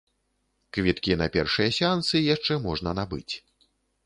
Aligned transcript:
Квіткі 0.77 1.17
на 1.23 1.27
першыя 1.35 1.75
сеансы 1.77 2.23
яшчэ 2.35 2.59
можна 2.65 2.89
набыць. 3.03 3.29